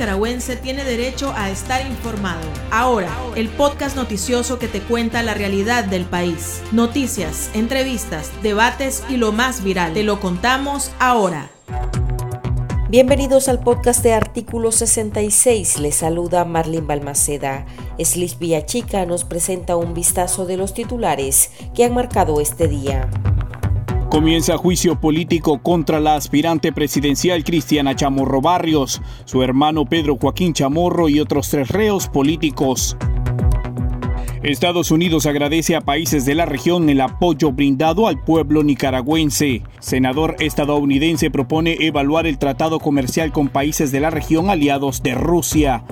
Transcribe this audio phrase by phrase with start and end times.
[0.00, 2.40] nicaragüense tiene derecho a estar informado.
[2.70, 6.62] Ahora, el podcast noticioso que te cuenta la realidad del país.
[6.72, 9.92] Noticias, entrevistas, debates y lo más viral.
[9.92, 11.50] Te lo contamos ahora.
[12.88, 15.78] Bienvenidos al podcast de Artículo 66.
[15.80, 17.66] Les saluda Marlene Balmaceda.
[18.02, 23.10] Slis Villachica nos presenta un vistazo de los titulares que han marcado este día.
[24.10, 31.08] Comienza juicio político contra la aspirante presidencial Cristiana Chamorro Barrios, su hermano Pedro Joaquín Chamorro
[31.08, 32.96] y otros tres reos políticos.
[34.42, 39.62] Estados Unidos agradece a países de la región el apoyo brindado al pueblo nicaragüense.
[39.78, 45.84] Senador estadounidense propone evaluar el tratado comercial con países de la región aliados de Rusia.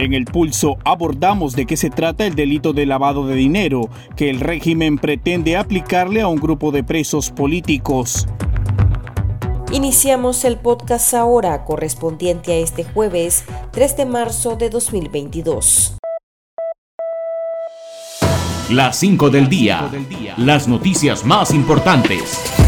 [0.00, 4.30] En el pulso abordamos de qué se trata el delito de lavado de dinero que
[4.30, 8.26] el régimen pretende aplicarle a un grupo de presos políticos.
[9.70, 15.98] Iniciamos el podcast ahora correspondiente a este jueves 3 de marzo de 2022.
[18.70, 19.90] Las 5 del día.
[20.38, 22.59] Las noticias más importantes.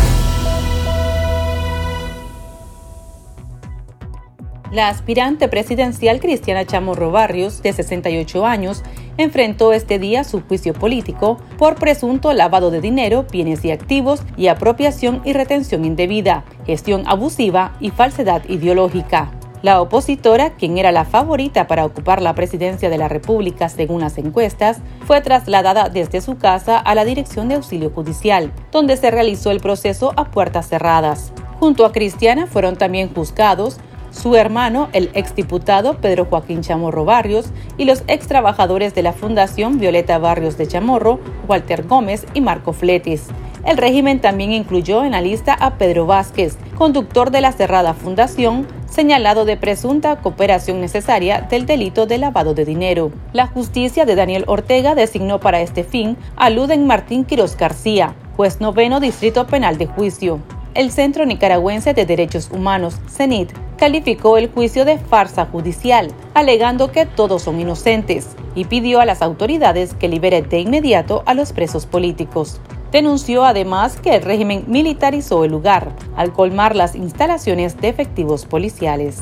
[4.73, 8.83] La aspirante presidencial Cristiana Chamorro Barrios, de 68 años,
[9.19, 14.47] enfrentó este día su juicio político por presunto lavado de dinero, bienes y activos y
[14.47, 19.31] apropiación y retención indebida, gestión abusiva y falsedad ideológica.
[19.61, 24.17] La opositora, quien era la favorita para ocupar la presidencia de la República según las
[24.17, 29.51] encuestas, fue trasladada desde su casa a la Dirección de Auxilio Judicial, donde se realizó
[29.51, 31.35] el proceso a puertas cerradas.
[31.61, 33.79] Junto a Cristiana fueron también juzgados
[34.13, 37.47] su hermano, el exdiputado Pedro Joaquín Chamorro Barrios,
[37.77, 42.73] y los ex trabajadores de la Fundación Violeta Barrios de Chamorro, Walter Gómez y Marco
[42.73, 43.27] Fletis.
[43.65, 48.67] El régimen también incluyó en la lista a Pedro Vázquez, conductor de la cerrada fundación,
[48.91, 53.13] señalado de presunta cooperación necesaria del delito de lavado de dinero.
[53.33, 58.61] La justicia de Daniel Ortega designó para este fin a Luden Martín Quiroz García, juez
[58.61, 60.41] noveno Distrito Penal de Juicio.
[60.75, 67.05] El Centro Nicaragüense de Derechos Humanos, CENIT, calificó el juicio de farsa judicial, alegando que
[67.05, 71.85] todos son inocentes, y pidió a las autoridades que liberen de inmediato a los presos
[71.85, 72.59] políticos.
[72.91, 79.19] Denunció además que el régimen militarizó el lugar al colmar las instalaciones de efectivos policiales.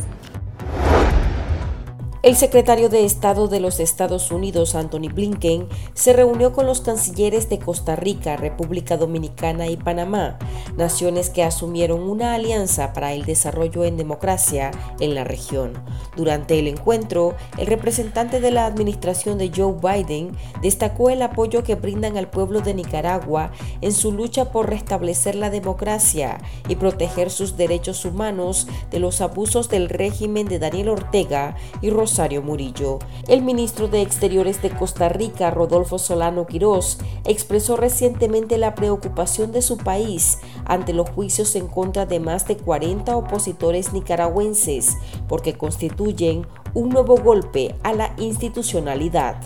[2.23, 7.49] El secretario de Estado de los Estados Unidos, Anthony Blinken, se reunió con los cancilleres
[7.49, 10.39] de Costa Rica, República Dominicana y Panamá,
[10.77, 14.71] naciones que asumieron una alianza para el desarrollo en democracia
[15.01, 15.83] en la región.
[16.15, 21.75] Durante el encuentro, el representante de la administración de Joe Biden destacó el apoyo que
[21.75, 26.37] brindan al pueblo de Nicaragua en su lucha por restablecer la democracia
[26.69, 32.10] y proteger sus derechos humanos de los abusos del régimen de Daniel Ortega y Rosario
[32.43, 32.99] Murillo.
[33.29, 39.63] El ministro de Exteriores de Costa Rica, Rodolfo Solano Quirós, expresó recientemente la preocupación de
[39.63, 44.97] su país ante los juicios en contra de más de 40 opositores nicaragüenses,
[45.29, 49.37] porque constituyen un nuevo golpe a la institucionalidad.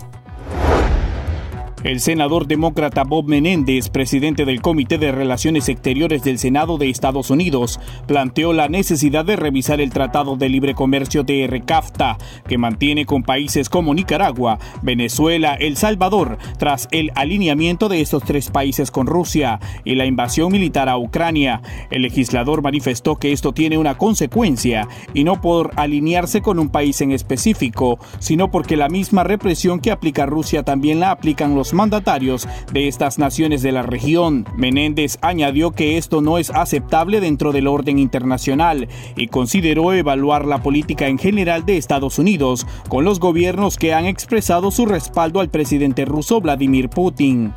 [1.85, 7.29] El senador demócrata Bob Menéndez, presidente del Comité de Relaciones Exteriores del Senado de Estados
[7.29, 13.05] Unidos, planteó la necesidad de revisar el Tratado de Libre Comercio de RCAFTA, que mantiene
[13.05, 19.05] con países como Nicaragua, Venezuela, El Salvador, tras el alineamiento de estos tres países con
[19.05, 21.61] Rusia y la invasión militar a Ucrania.
[21.91, 26.99] El legislador manifestó que esto tiene una consecuencia, y no por alinearse con un país
[27.01, 32.47] en específico, sino porque la misma represión que aplica Rusia también la aplican los mandatarios
[32.73, 34.45] de estas naciones de la región.
[34.57, 40.63] Menéndez añadió que esto no es aceptable dentro del orden internacional y consideró evaluar la
[40.63, 45.49] política en general de Estados Unidos con los gobiernos que han expresado su respaldo al
[45.49, 47.53] presidente ruso Vladimir Putin.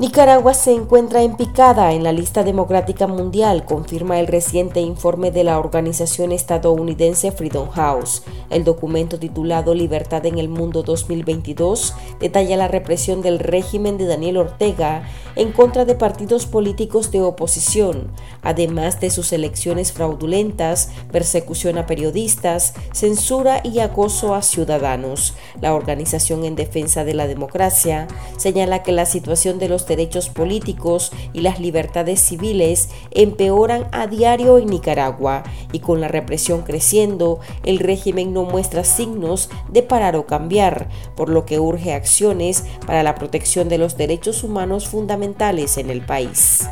[0.00, 5.44] Nicaragua se encuentra en picada en la lista democrática mundial, confirma el reciente informe de
[5.44, 8.22] la organización estadounidense Freedom House.
[8.48, 14.38] El documento titulado Libertad en el Mundo 2022 detalla la represión del régimen de Daniel
[14.38, 15.02] Ortega
[15.36, 18.10] en contra de partidos políticos de oposición,
[18.40, 25.34] además de sus elecciones fraudulentas, persecución a periodistas, censura y acoso a ciudadanos.
[25.60, 28.08] La Organización en Defensa de la Democracia
[28.38, 34.56] señala que la situación de los derechos políticos y las libertades civiles empeoran a diario
[34.56, 35.42] en Nicaragua
[35.72, 41.28] y con la represión creciendo, el régimen no muestra signos de parar o cambiar, por
[41.28, 46.68] lo que urge acciones para la protección de los derechos humanos fundamentales en el país.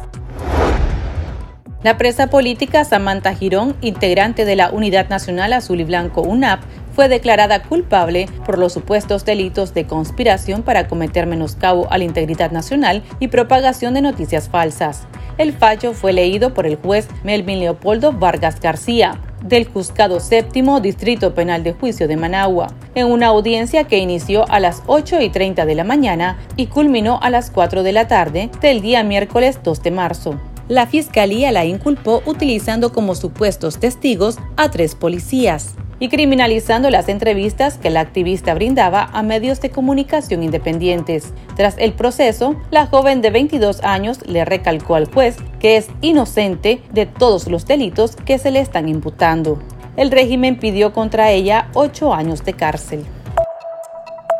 [1.82, 6.61] La presa política Samantha Girón, integrante de la Unidad Nacional Azul y Blanco UNAP,
[6.99, 12.50] fue declarada culpable por los supuestos delitos de conspiración para cometer menoscabo a la integridad
[12.50, 15.06] nacional y propagación de noticias falsas.
[15.37, 21.35] El fallo fue leído por el juez Melvin Leopoldo Vargas García, del Juzgado Séptimo Distrito
[21.35, 22.67] Penal de Juicio de Managua,
[22.97, 27.21] en una audiencia que inició a las 8 y 30 de la mañana y culminó
[27.23, 30.41] a las 4 de la tarde del día miércoles 2 de marzo.
[30.67, 37.79] La fiscalía la inculpó utilizando como supuestos testigos a tres policías y criminalizando las entrevistas
[37.79, 41.33] que la activista brindaba a medios de comunicación independientes.
[41.56, 46.81] Tras el proceso, la joven de 22 años le recalcó al juez que es inocente
[46.93, 49.59] de todos los delitos que se le están imputando.
[49.97, 53.05] El régimen pidió contra ella ocho años de cárcel.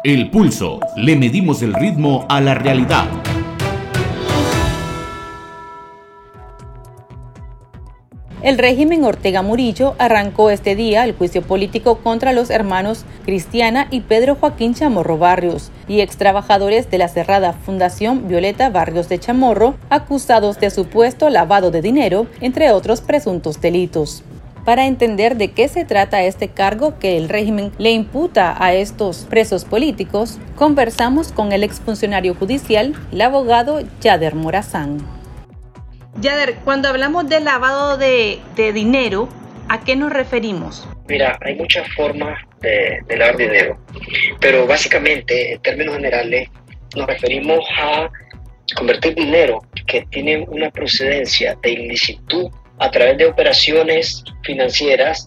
[0.05, 0.79] El pulso.
[0.97, 3.07] Le medimos el ritmo a la realidad.
[8.41, 14.03] El régimen Ortega Murillo arrancó este día el juicio político contra los hermanos Cristiana y
[14.03, 19.75] Pedro Joaquín Chamorro Barrios y ex trabajadores de la cerrada Fundación Violeta Barrios de Chamorro,
[19.91, 24.23] acusados de supuesto lavado de dinero, entre otros presuntos delitos.
[24.65, 29.27] Para entender de qué se trata este cargo que el régimen le imputa a estos
[29.29, 35.18] presos políticos, conversamos con el exfuncionario judicial, el abogado Yader Morazán.
[36.17, 39.29] Yader, cuando hablamos de lavado de, dinero,
[39.69, 40.89] ¿a qué nos referimos?
[41.07, 43.79] Mira, hay muchas formas de, lavar dinero,
[44.41, 46.49] pero básicamente, en términos generales,
[46.97, 48.11] nos referimos a
[48.77, 55.27] convertir dinero que tiene una procedencia de ilicitud a través de operaciones financieras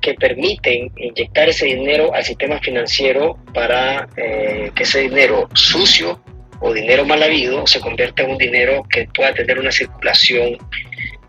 [0.00, 6.20] que permiten inyectar ese dinero al sistema financiero para eh, que ese dinero sucio
[6.60, 10.58] o dinero mal habido se convierte en un dinero que pueda tener una circulación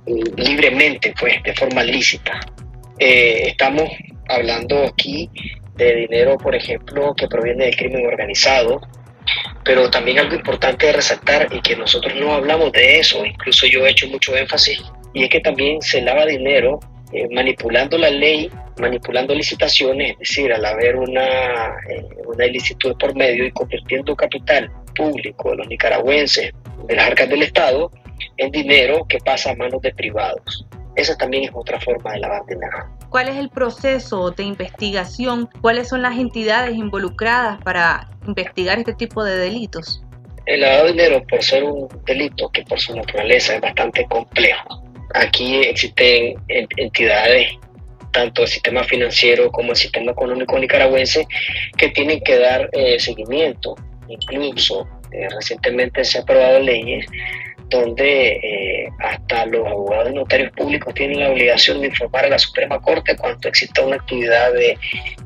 [0.06, 2.40] eh, libremente, pues, de forma lícita.
[3.00, 3.90] Eh, estamos
[4.28, 5.30] hablando aquí
[5.76, 8.82] de dinero, por ejemplo, que proviene del crimen organizado,
[9.64, 13.86] pero también algo importante de resaltar y que nosotros no hablamos de eso, incluso yo
[13.86, 14.82] he hecho mucho énfasis,
[15.14, 16.80] y es que también se lava dinero
[17.14, 18.50] eh, manipulando la ley,
[18.80, 21.76] manipulando licitaciones, es decir, al haber una,
[22.26, 26.52] una ilicitud por medio y convirtiendo capital público de los nicaragüenses,
[26.88, 27.92] de las arcas del Estado,
[28.38, 30.66] en dinero que pasa a manos de privados.
[30.96, 32.90] Esa también es otra forma de lavar dinero.
[33.10, 35.50] ¿Cuál es el proceso de investigación?
[35.62, 40.04] ¿Cuáles son las entidades involucradas para investigar este tipo de delitos?
[40.46, 44.84] El lavado de dinero, por ser un delito que por su naturaleza es bastante complejo,
[45.14, 47.54] aquí existen entidades,
[48.12, 51.26] tanto el sistema financiero como el sistema económico nicaragüense,
[51.78, 53.76] que tienen que dar eh, seguimiento
[54.12, 57.06] Incluso eh, recientemente se han aprobado leyes
[57.70, 62.40] donde eh, hasta los abogados y notarios públicos tienen la obligación de informar a la
[62.40, 64.78] Suprema Corte cuando exista una actividad de,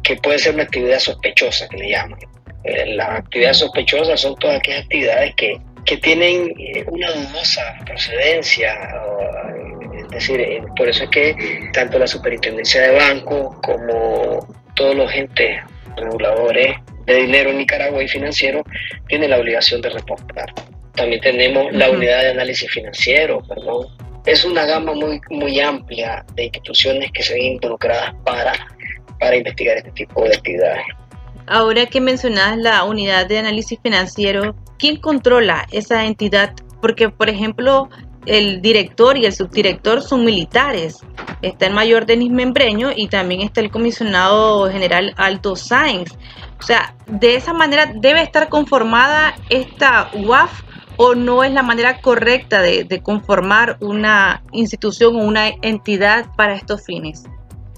[0.03, 2.19] que puede ser una actividad sospechosa, que le llaman.
[2.63, 6.53] Eh, las actividades sospechosas son todas aquellas actividades que, que tienen
[6.87, 8.73] una dudosa procedencia,
[9.97, 15.61] es decir, por eso es que tanto la Superintendencia de Banco como todos los entes
[15.95, 18.63] reguladores de dinero en Nicaragua y financiero
[19.07, 20.51] tiene la obligación de reportar.
[20.95, 23.87] También tenemos la unidad de análisis financiero, perdón.
[24.25, 28.53] Es una gama muy, muy amplia de instituciones que se ven involucradas para,
[29.19, 30.85] para investigar este tipo de actividades.
[31.47, 36.53] Ahora que mencionas la unidad de análisis financiero, ¿quién controla esa entidad?
[36.81, 37.89] Porque, por ejemplo,
[38.25, 40.99] el director y el subdirector son militares.
[41.41, 46.11] Está el mayor Denis Membreño y también está el comisionado general Alto Sáenz.
[46.59, 50.63] O sea, de esa manera debe estar conformada esta UAF
[50.97, 56.85] o no es la manera correcta de, conformar una institución o una entidad para estos
[56.85, 57.23] fines.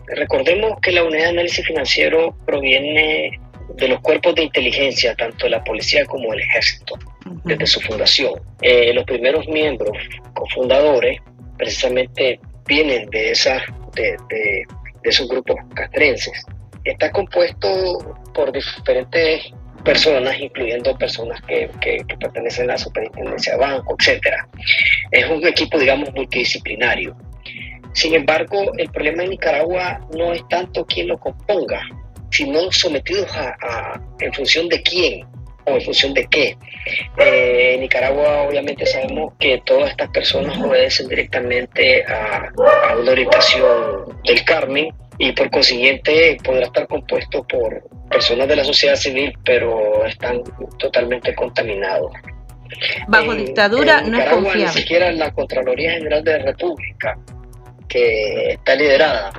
[0.05, 3.39] Recordemos que la unidad de análisis financiero proviene
[3.75, 6.97] de los cuerpos de inteligencia, tanto de la policía como del ejército,
[7.43, 8.33] desde su fundación.
[8.61, 9.97] Eh, los primeros miembros
[10.33, 11.19] cofundadores
[11.57, 14.65] precisamente vienen de, esa, de, de
[15.03, 16.45] esos grupos castrenses
[16.91, 19.51] está compuesto por diferentes
[19.83, 21.69] personas, incluyendo personas que,
[22.19, 24.27] pertenecen a la superintendencia de banco, etc.
[25.11, 27.15] Es un equipo, digamos, multidisciplinario.
[27.93, 31.81] Sin embargo, el problema en Nicaragua no es tanto quién lo componga,
[32.31, 35.25] sino sometidos a, en función de quién
[35.65, 36.57] o en función de qué.
[37.17, 42.49] Eh, en Nicaragua obviamente sabemos que todas estas personas obedecen directamente a,
[42.89, 48.63] a una orientación del Carmen, y por consiguiente podrá estar compuesto por personas de la
[48.63, 50.43] sociedad civil, pero están
[50.77, 52.11] totalmente contaminados.
[53.07, 54.65] Bajo dictadura no es confiable.
[54.65, 57.17] Ni siquiera la Contraloría General de la República,
[57.87, 59.31] que está liderada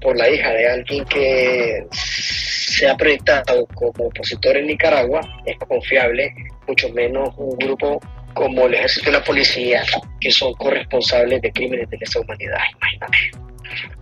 [0.00, 6.32] por la hija de alguien que se ha proyectado como opositor en Nicaragua, es confiable,
[6.66, 8.00] mucho menos un grupo
[8.34, 9.82] como el ejército y la policía,
[10.20, 13.18] que son corresponsables de crímenes de lesa humanidad, imagínate.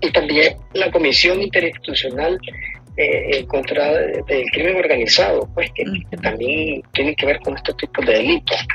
[0.01, 2.39] Y también la Comisión Interinstitucional
[2.99, 5.85] eh, en contra del crimen organizado, pues que,
[6.23, 8.67] también tiene que ver con este tipo de delitos.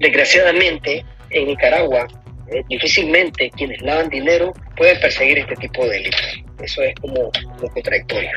[0.00, 2.06] Desgraciadamente, en Nicaragua,
[2.50, 6.42] eh, difícilmente quienes lavan dinero pueden perseguir este tipo de delitos.
[6.62, 8.30] Eso es como, como contradictorio.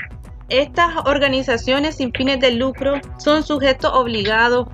[0.49, 4.67] Estas organizaciones sin fines de lucro son sujetos obligados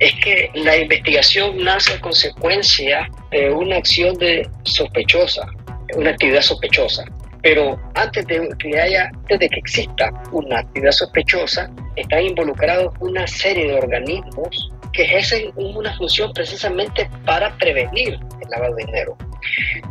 [0.00, 5.46] es que la investigación nace a consecuencia de una acción de sospechosa,
[5.94, 7.04] una actividad sospechosa.
[7.42, 13.26] Pero antes de que haya, antes de que exista una actividad sospechosa, están involucrados una
[13.26, 19.16] serie de organismos que ejercen una función precisamente para prevenir el lavado de dinero.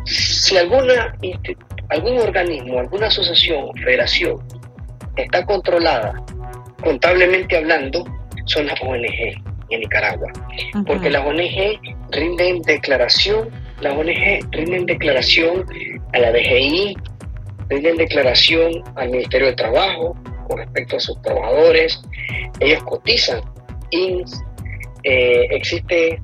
[0.06, 1.16] Si alguna,
[1.90, 4.38] algún organismo, alguna asociación o federación
[5.16, 6.14] está controlada,
[6.84, 8.06] contablemente hablando,
[8.46, 10.32] son las ONG en Nicaragua,
[10.88, 11.80] porque las ONG
[12.12, 13.50] rinden declaración,
[13.82, 15.66] las ONG rinden declaración
[16.14, 16.98] a la DGI,
[17.70, 22.02] rinden declaración al Ministerio de Trabajo con respecto a sus trabajadores,
[22.60, 23.42] ellos cotizan,
[23.92, 24.24] y
[25.04, 26.22] eh, existe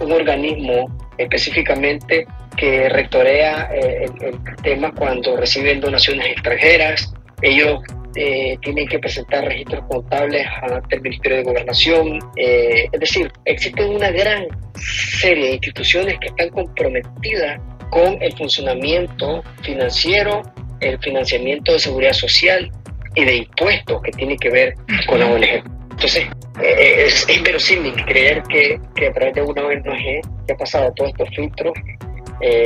[0.00, 0.88] un organismo
[1.18, 2.26] específicamente
[2.56, 7.12] que rectorea eh, el, tema cuando reciben donaciones extranjeras,
[7.42, 7.80] ellos
[8.16, 12.18] eh, tienen que presentar registros contables ante el Ministerio de Gobernación.
[12.36, 19.42] Eh, es decir, existen una gran serie de instituciones que están comprometidas con el funcionamiento
[19.62, 20.42] financiero,
[20.80, 22.70] el financiamiento de seguridad social
[23.14, 24.74] y de impuestos que tiene que ver
[25.06, 25.79] con la ONG.
[26.02, 26.28] Entonces,
[26.62, 31.10] eh, es inverosímil creer que, que, a través de una ONG que ha pasado todos
[31.10, 31.74] estos filtros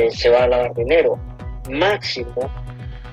[0.09, 1.19] se va a lavar dinero.
[1.69, 2.49] Máximo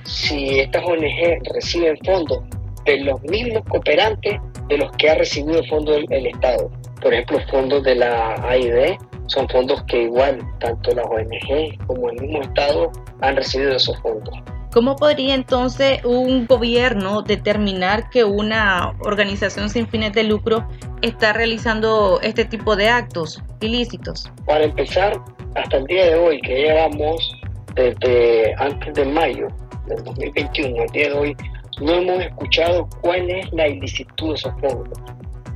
[0.05, 2.39] si estas ONG reciben fondos
[2.85, 4.39] de los mismos cooperantes
[4.69, 6.71] de los que ha recibido fondos del, Estado.
[7.01, 12.21] Por ejemplo, fondos de la AID son fondos que igual tanto las ONG como el
[12.21, 14.33] mismo Estado han recibido esos fondos.
[14.73, 20.67] ¿Cómo podría entonces un gobierno determinar que una organización sin fines de lucro
[21.03, 24.31] está realizando este tipo de actos ilícitos?
[24.47, 25.21] Para empezar,
[25.53, 27.39] hasta el día de hoy, que llevamos
[27.75, 29.47] desde antes de mayo,
[29.85, 31.37] del 2021 al día de hoy,
[31.79, 34.99] no hemos escuchado cuál es la ilicitud de esos fondos.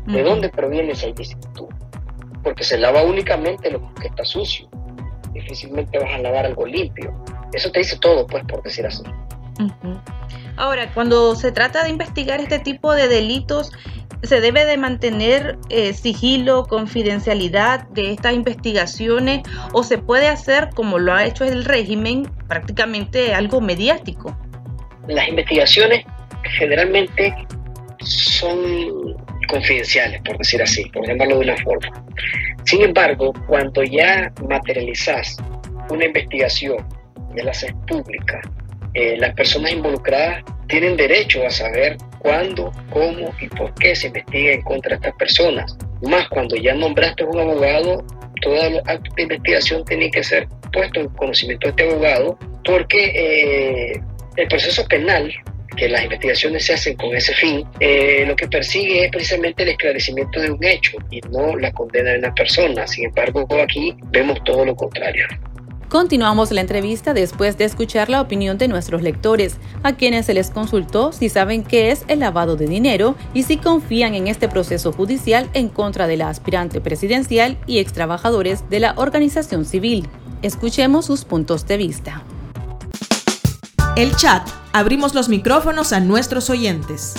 [0.05, 1.65] ¿De dónde proviene esa ilicitud?
[2.43, 4.69] Porque se lava únicamente lo que está sucio.
[5.33, 7.13] Difícilmente vas a lavar algo limpio.
[7.53, 9.03] Eso te dice todo, pues, por decir así.
[10.55, 13.71] Ahora, cuando se trata de investigar este tipo de delitos,
[14.23, 20.97] se debe de mantener eh, sigilo, confidencialidad de estas investigaciones o se puede hacer como
[20.97, 24.35] lo ha hecho el régimen, prácticamente algo mediático.
[25.07, 26.05] Las investigaciones
[26.57, 27.33] generalmente
[27.99, 29.15] son
[29.47, 32.03] confidenciales, por decir así, por llamarlo de una forma.
[32.65, 35.37] Sin embargo, cuando ya materializas
[35.89, 36.77] una investigación
[37.37, 38.41] y la haces pública,
[38.93, 44.53] eh, las personas involucradas tienen derecho a saber cuándo, cómo y por qué se investiga
[44.53, 45.77] en contra de estas personas.
[46.01, 48.03] Más cuando ya nombraste a un abogado,
[48.41, 53.11] todo el acto de investigación tiene que ser puesto en conocimiento de este abogado, porque
[53.15, 54.01] eh,
[54.35, 55.31] el proceso penal
[55.77, 59.69] que las investigaciones se hacen con ese fin, eh, lo que persigue es precisamente el
[59.69, 62.87] esclarecimiento de un hecho y no la condena de una persona.
[62.87, 65.27] Sin embargo, aquí vemos todo lo contrario.
[65.89, 70.49] Continuamos la entrevista después de escuchar la opinión de nuestros lectores, a quienes se les
[70.49, 74.91] consultó si saben qué es el lavado de dinero y si confían en este proceso
[74.91, 80.09] judicial en contra de la aspirante presidencial y extrabajadores de la organización civil.
[80.41, 82.21] Escuchemos sus puntos de vista.
[83.95, 84.45] El chat.
[84.73, 87.13] Abrimos los micrófonos a nuestros oyentes.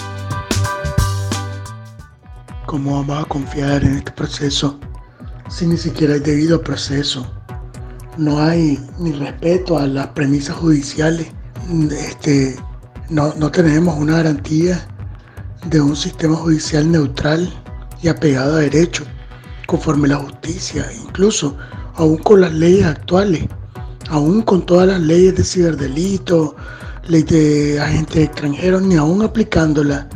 [2.67, 4.79] ¿Cómo vamos a confiar en este proceso
[5.49, 7.38] si ni siquiera hay debido proceso?
[8.19, 11.29] No hay ni respeto a las premisas judiciales.
[11.91, 12.57] Este,
[13.09, 14.87] no, no tenemos una garantía
[15.67, 17.49] de un sistema judicial neutral
[18.03, 19.05] y apegado a derecho,
[19.67, 21.57] conforme la justicia, incluso
[21.95, 23.47] aún con las leyes actuales,
[24.11, 26.57] aún con todas las leyes de ciberdelito,
[27.07, 30.07] ley de agentes extranjeros, ni aún aplicándolas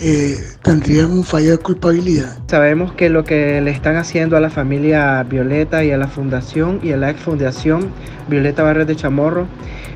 [0.00, 2.38] eh, tendrían un fallo de culpabilidad.
[2.48, 6.80] Sabemos que lo que le están haciendo a la familia Violeta y a la fundación
[6.82, 7.90] y a la ex fundación
[8.28, 9.46] Violeta Barres de Chamorro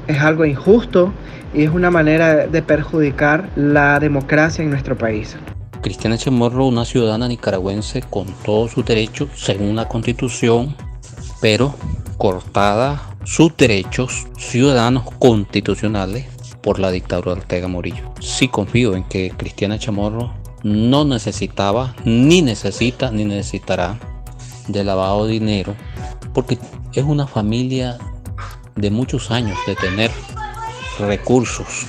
[0.07, 1.12] es algo injusto
[1.54, 5.37] y es una manera de perjudicar la democracia en nuestro país.
[5.83, 10.75] Cristiana Chamorro, una ciudadana nicaragüense con todos sus derechos según la constitución,
[11.40, 11.75] pero
[12.19, 16.26] cortada sus derechos ciudadanos constitucionales
[16.62, 18.12] por la dictadura de Ortega Murillo.
[18.21, 23.99] Sí confío en que Cristiana Chamorro no necesitaba, ni necesita, ni necesitará
[24.69, 25.75] de lavado de dinero,
[26.35, 26.59] porque
[26.95, 27.99] es una familia
[28.76, 30.11] de muchos años de tener
[30.99, 31.87] recursos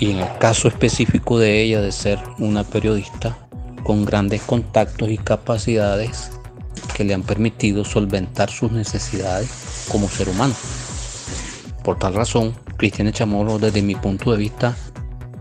[0.00, 3.36] y en el caso específico de ella de ser una periodista
[3.84, 6.32] con grandes contactos y capacidades
[6.94, 10.54] que le han permitido solventar sus necesidades como ser humano.
[11.82, 14.76] Por tal razón, Cristiana Chamorro desde mi punto de vista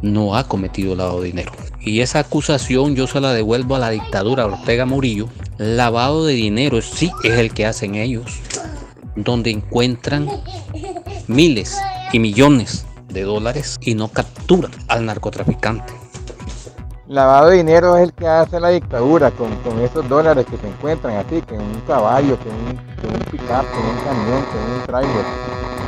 [0.01, 1.51] no ha cometido lavado de dinero.
[1.79, 5.27] Y esa acusación yo se la devuelvo a la dictadura Ortega Murillo.
[5.57, 8.39] Lavado de dinero sí es el que hacen ellos,
[9.15, 10.27] donde encuentran
[11.27, 11.77] miles
[12.11, 15.93] y millones de dólares y no capturan al narcotraficante.
[17.07, 21.17] Lavado de dinero es el que hace la dictadura con, esos dólares que se encuentran
[21.17, 25.25] así, que un caballo, que un, que un pick-up, que un camión, que un trailer,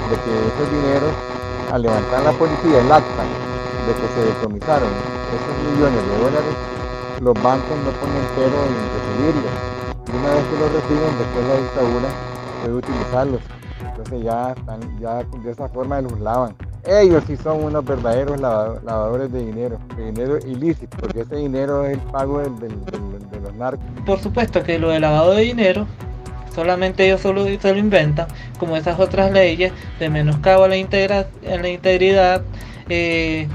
[0.10, 1.35] de que esos dineros
[1.72, 4.90] al levantar la policía el acta de que se decomisaron
[5.36, 6.56] esos millones de dólares,
[7.22, 9.54] los bancos no ponen pero en recibirlos.
[10.08, 12.10] Y una vez que los reciben, después la dictadura
[12.62, 13.42] puede utilizarlos.
[13.82, 16.56] Entonces ya, están, ya de esa forma los lavan.
[16.86, 21.94] Ellos sí son unos verdaderos lavadores de dinero, de dinero ilícito, porque ese dinero es
[21.94, 22.70] el pago de
[23.42, 23.86] los narcos.
[24.06, 25.88] Por supuesto que lo de lavado de dinero
[26.56, 31.28] solamente ellos solo se lo inventan, como esas otras leyes de menoscabo a la, integra,
[31.48, 32.42] a la integridad,
[32.90, 33.48] eh,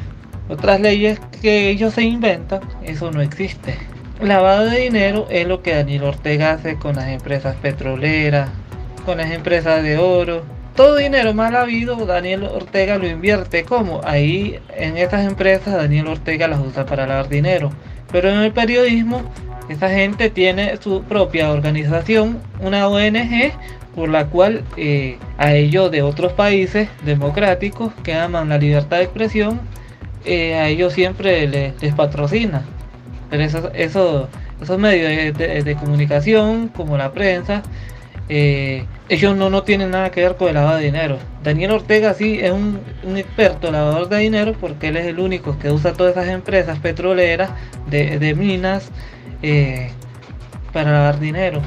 [0.48, 3.76] otras leyes que ellos se inventan, eso no existe.
[4.20, 8.50] Lavado de dinero es lo que Daniel Ortega hace con las empresas petroleras,
[9.06, 10.42] con las empresas de oro.
[10.76, 13.64] Todo dinero mal habido, Daniel Ortega lo invierte.
[13.64, 17.70] como Ahí en estas empresas Daniel Ortega las usa para lavar dinero.
[18.12, 19.22] Pero en el periodismo
[19.70, 23.52] esa gente tiene su propia organización, una ONG,
[23.94, 29.04] por la cual eh, a ellos de otros países democráticos que aman la libertad de
[29.04, 29.60] expresión,
[30.24, 32.64] eh, a ellos siempre les, patrocina.
[33.30, 33.70] Pero eso,
[34.60, 37.62] esos medios de, comunicación, como la prensa,
[38.28, 41.18] eh, ellos no, no tienen nada que ver con el lavado de dinero.
[41.44, 42.80] Daniel Ortega sí es un,
[43.16, 47.50] experto lavador de dinero porque él es el único que usa todas esas empresas petroleras
[47.88, 48.90] de minas
[49.42, 49.90] eh,
[50.72, 51.60] para lavar dinero.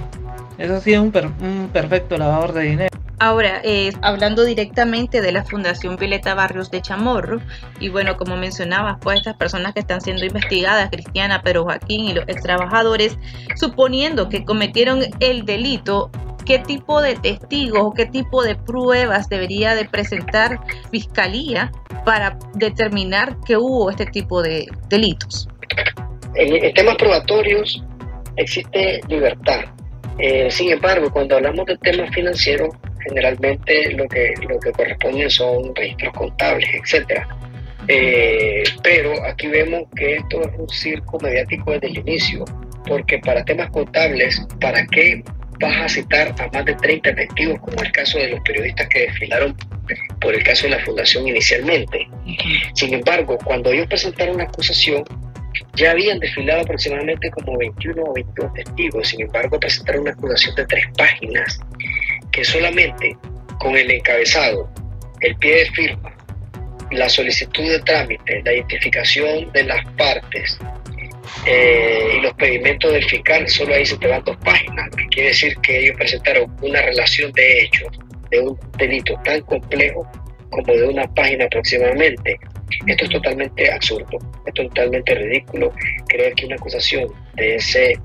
[0.58, 2.90] Eso sí es un, perfecto lavador de dinero.
[3.20, 7.40] Ahora, eh, hablando directamente de la Fundación Violeta Barrios de Chamorro,
[7.80, 12.14] y bueno, como mencionabas, pues estas personas que están siendo investigadas, Cristiana, Pedro Joaquín y
[12.14, 13.18] los ex trabajadores,
[13.56, 16.12] suponiendo que cometieron el delito,
[16.46, 20.60] ¿qué tipo de testigos o qué tipo de pruebas debería de presentar
[20.92, 21.72] Fiscalía
[22.06, 25.48] para determinar que hubo este tipo de delitos?
[26.36, 27.84] En, temas probatorios
[28.36, 29.66] existe libertad.
[30.20, 32.70] Eh, sin embargo, cuando hablamos de temas financieros,
[33.08, 37.24] generalmente lo que, lo que corresponden son registros contables, etc.
[37.88, 42.46] Eh, pero aquí vemos que esto es un circo mediático desde el inicio,
[42.88, 45.24] porque para temas contables, ¿para qué
[45.60, 49.02] vas a citar a más de 30 testigos, como el caso de los periodistas que
[49.02, 49.56] desfilaron
[50.22, 52.08] por el caso de la fundación inicialmente?
[52.74, 55.04] Sin embargo, cuando ellos presentaron la acusación,
[55.76, 60.66] ya habían desfilado aproximadamente como 21 o 22 testigos, sin embargo presentaron una acusación de
[60.66, 61.60] tres páginas
[62.32, 63.18] que solamente
[63.60, 64.70] con el encabezado,
[65.22, 66.16] el pie de firma,
[66.92, 70.60] la solicitud de trámite, la identificación de las partes
[71.46, 75.30] eh, y los pedimentos del fiscal, solo ahí se te van dos páginas, que quiere
[75.30, 80.10] decir que ellos presentaron una relación de hechos de un delito tan complejo
[80.50, 82.38] como de una página aproximadamente,
[82.88, 85.74] esto es totalmente absurdo, es totalmente ridículo
[86.08, 87.98] creer que una acusación de ese,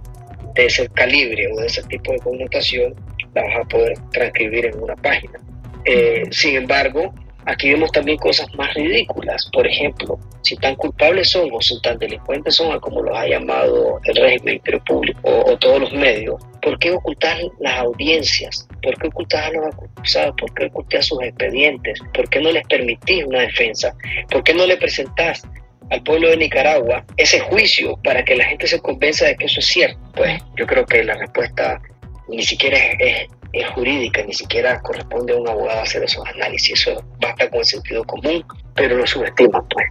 [0.54, 2.94] de ese calibre o de ese tipo de connotación
[3.34, 5.38] la vas a poder transcribir en una página.
[5.84, 7.14] Eh, sin embargo,
[7.48, 9.48] Aquí vemos también cosas más ridículas.
[9.54, 13.98] Por ejemplo, si tan culpables son o si tan delincuentes son, como los ha llamado
[14.04, 18.68] el régimen público o, todos los medios, ¿por qué ocultar las audiencias?
[18.82, 20.34] ¿Por qué ocultar a los acusados?
[20.38, 21.98] ¿Por qué ocultar sus expedientes?
[22.12, 23.94] ¿Por qué no les permitís una defensa?
[24.30, 25.42] ¿Por qué no le presentás
[25.88, 29.60] al pueblo de Nicaragua ese juicio para que la gente se convenza de que eso
[29.60, 29.98] es cierto?
[30.14, 31.80] Pues yo creo que la respuesta
[32.28, 33.26] ni siquiera es
[33.64, 36.80] jurídica, ni siquiera corresponde a un abogado hacer esos análisis.
[36.80, 38.44] Eso basta con el sentido común,
[38.74, 39.86] pero lo subestiman, pues.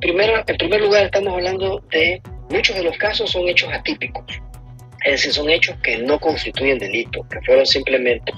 [0.00, 4.24] Primero, en primer lugar, estamos hablando de muchos de los casos son hechos atípicos,
[5.04, 8.32] es decir, son hechos que no constituyen delito, que fueron simplemente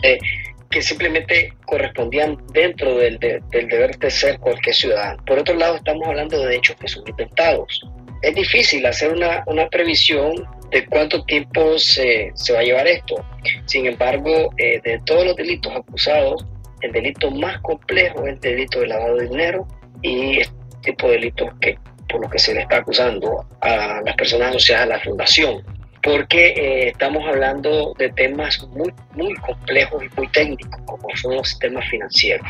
[0.70, 5.22] que simplemente correspondían dentro del, del deber de ser cualquier ciudadano.
[5.26, 7.82] Por otro lado, estamos hablando de hechos que son inventados,
[8.22, 10.32] es difícil hacer una, una previsión
[10.72, 13.24] de cuánto tiempo se, se, va a llevar esto.
[13.66, 16.46] Sin embargo, eh, de todos los delitos acusados,
[16.80, 19.68] el delito más complejo es el delito de lavado de dinero
[20.00, 24.16] y este tipo de delitos que por lo que se le está acusando a las
[24.16, 25.62] personas asociadas a la fundación,
[26.02, 31.48] porque eh, estamos hablando de temas muy, muy complejos y muy técnicos, como son los
[31.48, 32.46] sistemas financieros.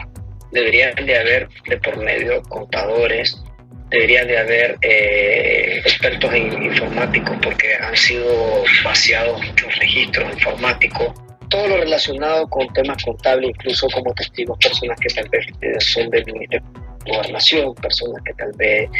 [0.50, 3.41] Deberían de haber de por medio contadores,
[3.92, 11.12] deberían de haber eh, expertos en informáticos, porque han sido vaciados muchos registros informáticos
[11.52, 16.08] todo lo relacionado con temas contables, incluso como testigos, personas que tal vez eh, son
[16.08, 16.66] del Ministerio
[17.04, 18.90] de Gobernación, personas que tal vez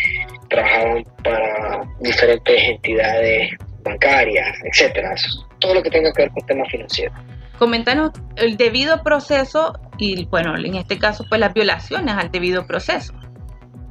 [0.50, 3.52] trabajaban para diferentes entidades
[3.82, 5.14] bancarias, etcétera.
[5.60, 7.16] Todo lo que tenga que ver con temas financieros.
[7.58, 13.14] Coméntanos el debido proceso y, bueno, en este caso, pues las violaciones al debido proceso.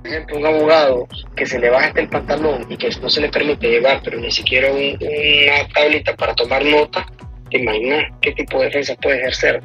[0.02, 3.22] Por ejemplo, un abogado que se le baja hasta el pantalón y que no se
[3.22, 7.06] le permite llevar, pero ni siquiera una tablita para tomar nota,
[7.52, 9.62] ¿Te imaginas qué tipo de defensa puede ejercer?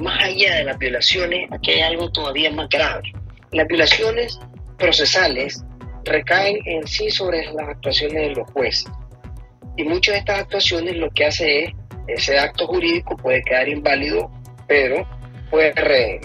[0.00, 3.12] Más allá de las violaciones, aquí hay algo todavía más grave.
[3.52, 4.40] Las violaciones
[4.78, 5.62] procesales
[6.04, 8.90] recaen en sí sobre las actuaciones de los jueces.
[9.76, 11.72] Y muchas de estas actuaciones lo que hace es,
[12.08, 14.30] ese acto jurídico puede quedar inválido,
[14.66, 15.06] pero
[15.50, 16.20] puede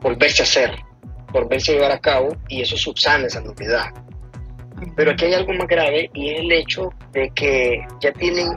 [0.00, 0.74] volverse a hacer,
[1.32, 3.86] volverse a llevar a cabo y eso subsana esa nulidad.
[4.96, 8.48] Pero aquí hay algo más grave y es el hecho de que ya tienen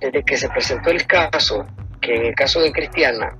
[0.00, 1.66] desde que se presentó el caso,
[2.00, 3.36] que en el caso de Cristiana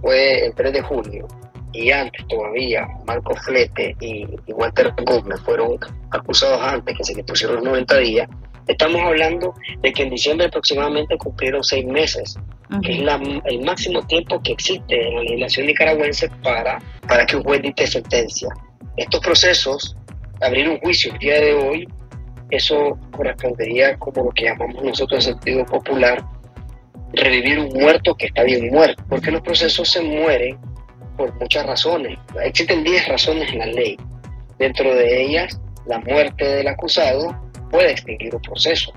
[0.00, 1.28] fue el 3 de junio,
[1.72, 5.78] y antes todavía Marco Flete y, Walter Gómez fueron
[6.10, 8.28] acusados antes que se le pusieron los 90 días,
[8.70, 12.36] estamos hablando de que en diciembre aproximadamente cumplieron seis meses,
[12.82, 16.78] que es el máximo tiempo que existe en la legislación nicaragüense para,
[17.08, 18.48] para que un juez dicte sentencia.
[18.96, 19.96] Estos procesos,
[20.40, 21.88] abrir un juicio el día de hoy,
[22.50, 26.24] eso correspondería como lo que llamamos nosotros en sentido popular,
[27.12, 30.58] revivir un muerto que está bien muerto, porque los procesos se mueren
[31.16, 32.18] por muchas razones.
[32.44, 33.96] Existen 10 razones en la ley.
[34.58, 38.92] Dentro de ellas, la muerte del acusado puede extinguir un proceso.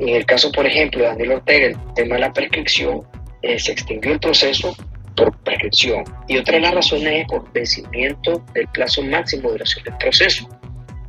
[0.00, 3.02] En el caso, por ejemplo, de Daniel Ortega, el tema de la prescripción,
[3.42, 4.76] eh, se extinguió el proceso
[5.16, 6.04] por prescripción.
[6.28, 10.48] Y otra de las razones es por vencimiento del plazo máximo de duración del proceso.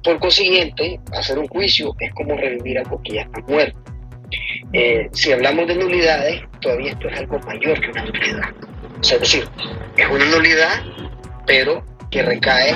[0.03, 3.79] Por consiguiente, hacer un juicio es como revivir algo que ya está muerto.
[4.73, 8.49] Eh, si hablamos de nulidades, todavía esto es algo mayor que una nulidad.
[8.99, 9.43] O sea, es decir,
[9.97, 10.83] es una nulidad,
[11.45, 12.75] pero que recae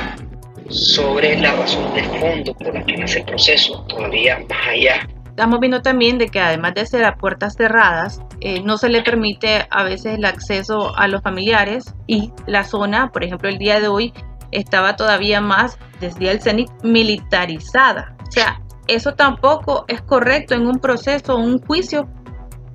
[0.70, 5.08] sobre la razón de fondo por la que nace el proceso, todavía más allá.
[5.28, 9.02] Estamos viendo también de que además de ser a puertas cerradas, eh, no se le
[9.02, 13.80] permite a veces el acceso a los familiares y la zona, por ejemplo, el día
[13.80, 14.14] de hoy
[14.52, 18.16] estaba todavía más desde el CENIC militarizada.
[18.28, 22.08] O sea, eso tampoco es correcto en un proceso, un juicio.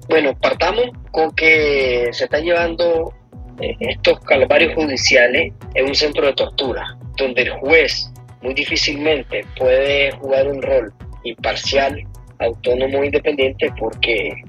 [0.08, 3.12] Bueno, partamos con que se están llevando
[3.60, 8.10] eh, estos calvarios judiciales en un centro de tortura, donde el juez
[8.42, 10.92] muy difícilmente puede jugar un rol
[11.24, 12.02] imparcial,
[12.38, 14.42] autónomo, independiente, porque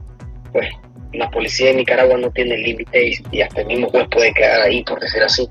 [0.52, 0.70] pues
[1.14, 4.84] la policía de Nicaragua no tiene límites y hasta el mismo juez puede quedar ahí,
[4.84, 5.50] por decir así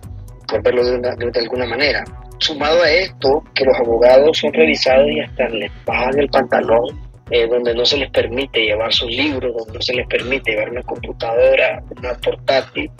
[0.49, 2.05] por verlo de, alguna manera.
[2.39, 6.99] Sumado a esto, que los abogados son revisados y hasta les bajan el pantalón,
[7.31, 10.71] eh, donde no se les permite llevar sus libros, donde no se les permite llevar
[10.71, 12.91] una computadora, una portátil,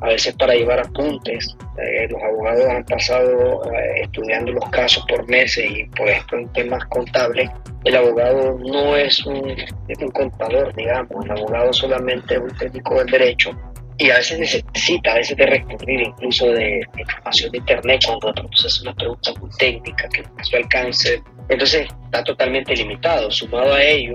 [0.00, 1.56] a veces para llevar apuntes.
[1.78, 6.52] Eh, los abogados han pasado eh, estudiando los casos por meses y por esto en
[6.52, 7.50] temas contables.
[7.84, 12.98] El abogado no es un, es un contador, digamos, el abogado solamente es un técnico
[12.98, 13.50] del derecho
[13.98, 18.82] y a veces necesita, a veces de recurrir incluso de, información de internet cuando hace
[18.82, 21.22] una pregunta muy técnica que no su alcance.
[21.48, 23.30] Entonces está totalmente limitado.
[23.30, 24.14] Sumado a ello,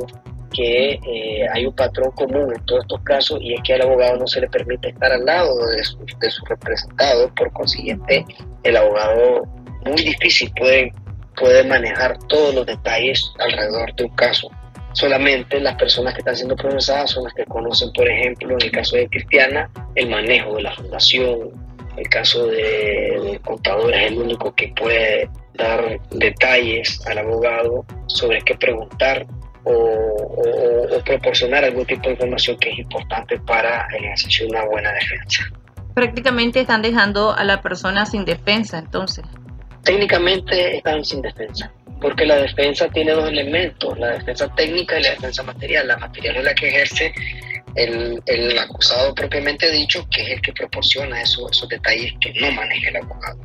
[0.51, 4.17] que eh, hay un patrón común en todos estos casos y es que al abogado
[4.17, 8.25] no se le permite estar al lado de su, de representado, por consiguiente
[8.63, 9.43] el abogado
[9.85, 10.93] muy difícil puede,
[11.65, 14.49] manejar todos los detalles alrededor de un caso.
[14.93, 18.71] Solamente las personas que están siendo procesadas son las que conocen, por ejemplo, en el
[18.71, 21.51] caso de Cristiana, el manejo de la fundación,
[21.97, 28.55] el caso de, contador es el único que puede dar detalles al abogado sobre qué
[28.55, 29.25] preguntar
[29.63, 35.43] o, proporcionar algún tipo de información que es importante para hacer una buena defensa.
[35.93, 39.25] Prácticamente están dejando a la persona sin defensa, entonces.
[39.83, 41.71] Técnicamente están sin defensa
[42.01, 45.87] porque la defensa tiene dos elementos, la defensa técnica y la defensa material.
[45.87, 47.13] La material es la que ejerce
[47.75, 52.97] el, acusado propiamente dicho, que es el que proporciona esos detalles que no maneja el
[52.97, 53.39] abogado.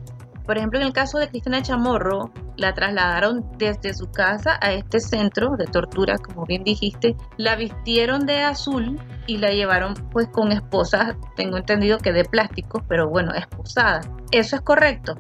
[0.47, 5.01] Por ejemplo, en el caso de Cristina Chamorro, la trasladaron desde su casa a este
[5.01, 10.53] centro de tortura, como bien dijiste, la vistieron de azul y la llevaron pues con
[10.53, 14.09] esposas, tengo entendido que de plástico, pero bueno, esposadas.
[14.31, 15.17] ¿Eso es correcto?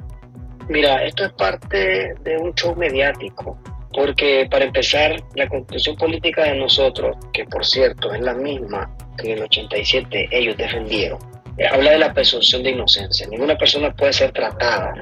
[0.69, 3.59] Mira, esto es parte de un show mediático,
[3.93, 9.33] porque para empezar, la constitución política de nosotros, que por cierto es la misma que
[9.33, 11.19] en el 87 ellos defendieron,
[11.59, 13.27] eh, habla de la presunción de inocencia.
[13.29, 14.95] Ninguna persona puede ser tratada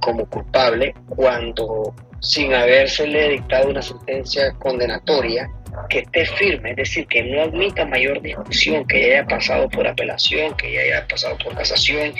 [0.00, 5.50] como culpable cuando sin habérsele dictado una sentencia condenatoria
[5.88, 10.54] que esté firme, es decir, que no admita mayor discusión, que haya pasado por apelación,
[10.56, 12.12] que haya pasado por casación,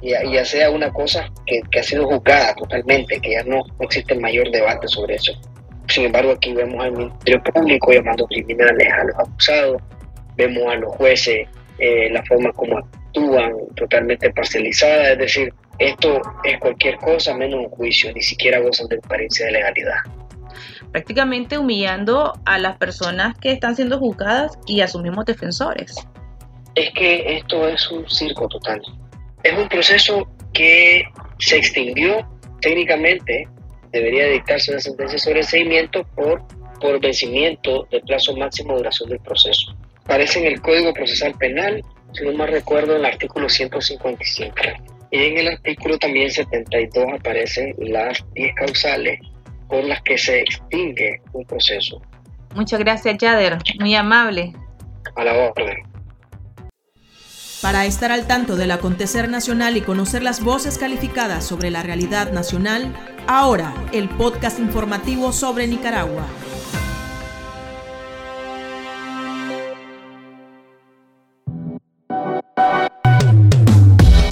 [0.00, 4.14] y ya sea una cosa que, que, ha sido juzgada totalmente, que ya no existe
[4.14, 5.32] mayor debate sobre eso.
[5.88, 9.82] Sin embargo, aquí vemos al Ministerio Público llamando criminales a los acusados,
[10.36, 16.58] vemos a los jueces eh, la forma como actúan totalmente parcializada, es decir, esto es
[16.58, 19.96] cualquier cosa menos un juicio, ni siquiera gozan de apariencia de legalidad.
[20.90, 25.94] Prácticamente humillando a las personas que están siendo juzgadas y a sus mismos defensores.
[26.74, 28.80] Es que esto es un circo total.
[29.42, 31.04] Es un proceso que
[31.38, 32.26] se extinguió
[32.60, 33.48] técnicamente,
[33.90, 36.42] debería dictarse una sentencia sobre el seguimiento por,
[36.80, 39.74] por vencimiento del plazo máximo de duración del proceso.
[40.04, 44.54] Aparece en el Código Procesal Penal, si no mal recuerdo, en el artículo 155.
[45.10, 49.20] Y en el artículo también 72 aparecen las 10 causales
[49.68, 52.00] con las que se extingue un proceso.
[52.54, 53.58] Muchas gracias, Yader.
[53.80, 54.52] Muy amable.
[55.16, 55.92] A la orden.
[57.62, 62.32] Para estar al tanto del acontecer nacional y conocer las voces calificadas sobre la realidad
[62.32, 62.92] nacional,
[63.28, 66.26] ahora el podcast informativo sobre Nicaragua.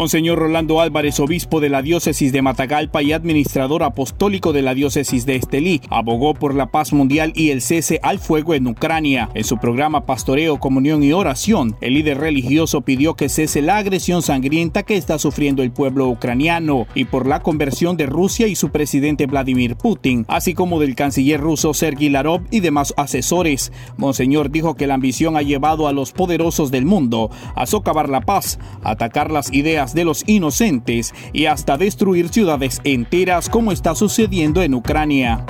[0.00, 5.26] Monseñor Rolando Álvarez, obispo de la diócesis de Matagalpa y administrador apostólico de la diócesis
[5.26, 9.28] de Estelí, abogó por la paz mundial y el cese al fuego en Ucrania.
[9.34, 14.22] En su programa Pastoreo, Comunión y Oración, el líder religioso pidió que cese la agresión
[14.22, 18.70] sangrienta que está sufriendo el pueblo ucraniano y por la conversión de Rusia y su
[18.70, 23.70] presidente Vladimir Putin, así como del canciller ruso Sergei Larov y demás asesores.
[23.98, 28.22] Monseñor dijo que la ambición ha llevado a los poderosos del mundo a socavar la
[28.22, 34.62] paz, atacar las ideas de los inocentes y hasta destruir ciudades enteras como está sucediendo
[34.62, 35.44] en Ucrania.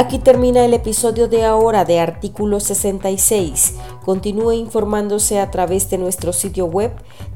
[0.00, 3.74] Aquí termina el episodio de ahora de Artículo 66.
[4.04, 6.92] Continúe informándose a través de nuestro sitio web